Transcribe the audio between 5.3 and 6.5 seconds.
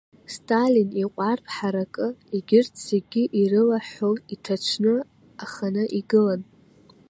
аханы игылан.